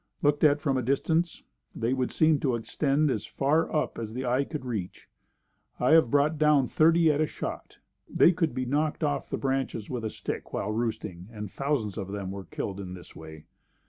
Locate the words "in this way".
12.79-13.45